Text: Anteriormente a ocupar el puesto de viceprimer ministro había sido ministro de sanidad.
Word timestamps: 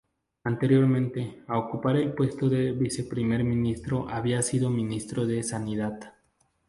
Anteriormente 0.45 1.43
a 1.47 1.59
ocupar 1.59 1.95
el 1.95 2.13
puesto 2.13 2.49
de 2.49 2.71
viceprimer 2.71 3.43
ministro 3.43 4.09
había 4.09 4.41
sido 4.41 4.71
ministro 4.71 5.27
de 5.27 5.43
sanidad. 5.43 6.15